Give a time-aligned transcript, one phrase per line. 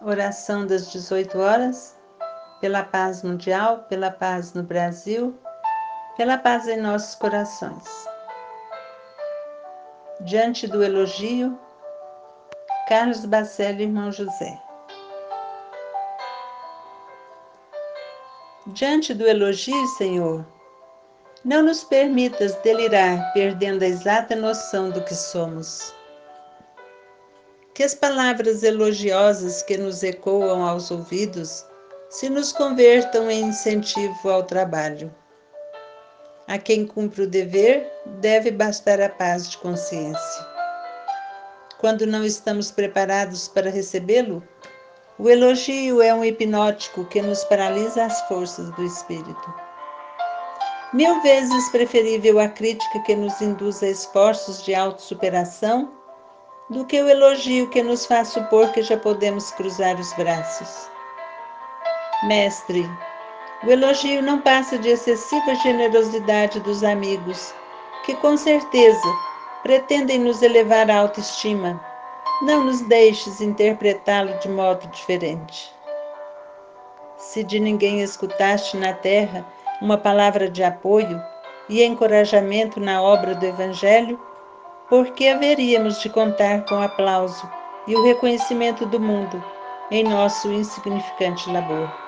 [0.00, 1.96] Oração das 18 horas,
[2.60, 5.36] pela paz mundial, pela paz no Brasil,
[6.16, 7.84] pela paz em nossos corações.
[10.20, 11.58] Diante do elogio,
[12.88, 14.56] Carlos Bacelli, irmão José.
[18.68, 20.46] Diante do elogio, Senhor,
[21.44, 25.97] não nos permitas delirar, perdendo a exata noção do que somos
[27.78, 31.64] que as palavras elogiosas que nos ecoam aos ouvidos
[32.10, 35.14] se nos convertam em incentivo ao trabalho.
[36.48, 37.88] A quem cumpre o dever,
[38.20, 40.46] deve bastar a paz de consciência.
[41.78, 44.42] Quando não estamos preparados para recebê-lo,
[45.16, 49.54] o elogio é um hipnótico que nos paralisa as forças do espírito.
[50.92, 55.96] Mil vezes preferível a crítica que nos induz a esforços de autossuperação
[56.70, 60.90] do que o elogio que nos faz supor que já podemos cruzar os braços.
[62.24, 62.88] Mestre,
[63.64, 67.54] o elogio não passa de excessiva generosidade dos amigos,
[68.04, 69.08] que com certeza
[69.62, 71.80] pretendem nos elevar a autoestima.
[72.42, 75.72] Não nos deixes interpretá-lo de modo diferente.
[77.16, 79.44] Se de ninguém escutaste na terra
[79.80, 81.20] uma palavra de apoio
[81.68, 84.20] e encorajamento na obra do Evangelho,
[84.88, 87.48] porque haveríamos de contar com o aplauso
[87.86, 89.42] e o reconhecimento do mundo
[89.90, 92.07] em nosso insignificante labor.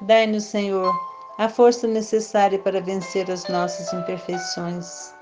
[0.00, 0.94] Dai-nos, Senhor,
[1.38, 5.15] a força necessária para vencer as nossas imperfeições.